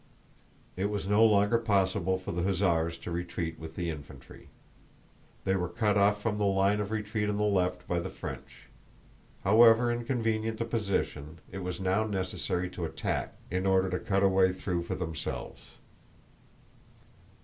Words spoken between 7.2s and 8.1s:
on the left by the